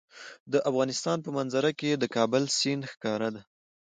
[0.51, 3.41] د افغانستان په منظره کې د کابل سیند ښکاره ده.